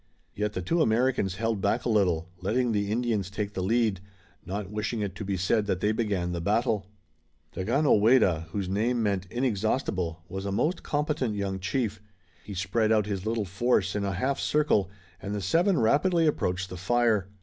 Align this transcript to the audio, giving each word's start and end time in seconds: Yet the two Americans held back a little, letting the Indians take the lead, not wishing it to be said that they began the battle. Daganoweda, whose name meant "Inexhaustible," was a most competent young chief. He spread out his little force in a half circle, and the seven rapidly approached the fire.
Yet 0.33 0.53
the 0.53 0.63
two 0.63 0.81
Americans 0.81 1.35
held 1.35 1.61
back 1.61 1.85
a 1.85 1.89
little, 1.89 2.27
letting 2.41 2.71
the 2.71 2.91
Indians 2.91 3.29
take 3.29 3.53
the 3.53 3.61
lead, 3.61 3.99
not 4.43 4.71
wishing 4.71 5.01
it 5.01 5.13
to 5.13 5.23
be 5.23 5.37
said 5.37 5.67
that 5.67 5.79
they 5.79 5.91
began 5.91 6.31
the 6.31 6.41
battle. 6.41 6.87
Daganoweda, 7.53 8.47
whose 8.49 8.67
name 8.67 9.03
meant 9.03 9.27
"Inexhaustible," 9.29 10.23
was 10.27 10.43
a 10.47 10.51
most 10.51 10.81
competent 10.81 11.35
young 11.35 11.59
chief. 11.59 12.01
He 12.43 12.55
spread 12.55 12.91
out 12.91 13.05
his 13.05 13.27
little 13.27 13.45
force 13.45 13.95
in 13.95 14.03
a 14.03 14.13
half 14.13 14.39
circle, 14.39 14.89
and 15.21 15.35
the 15.35 15.39
seven 15.41 15.77
rapidly 15.79 16.25
approached 16.25 16.71
the 16.71 16.77
fire. 16.77 17.27